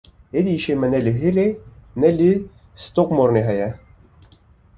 Êdî 0.37 0.53
îşê 0.57 0.73
me 0.81 0.87
ne 0.93 0.99
li 1.05 1.13
hire 1.21 1.47
lê 2.01 2.09
li 2.19 2.31
Stokmoranê 2.83 3.43
ye. 3.59 3.69